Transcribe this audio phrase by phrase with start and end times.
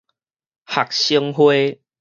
[0.65, 1.83] 學生會